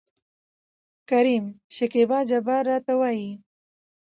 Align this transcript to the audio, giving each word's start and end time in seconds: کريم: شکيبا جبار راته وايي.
کريم: 1.09 1.45
شکيبا 1.75 2.19
جبار 2.29 2.63
راته 2.71 2.93
وايي. 2.99 3.31